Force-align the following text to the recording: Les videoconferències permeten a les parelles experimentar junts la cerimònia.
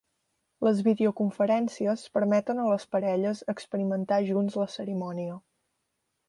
Les 0.67 0.79
videoconferències 0.85 2.05
permeten 2.15 2.63
a 2.63 2.65
les 2.69 2.87
parelles 2.97 3.43
experimentar 3.55 4.19
junts 4.31 4.57
la 4.63 4.67
cerimònia. 4.79 5.39